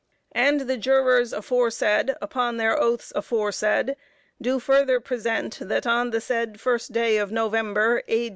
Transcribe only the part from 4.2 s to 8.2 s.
do further present, that on the said first day of November,